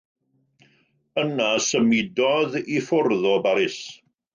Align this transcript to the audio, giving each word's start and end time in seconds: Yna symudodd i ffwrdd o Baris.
Yna 1.25 1.51
symudodd 1.67 2.59
i 2.65 2.85
ffwrdd 2.91 3.33
o 3.37 3.41
Baris. 3.49 3.83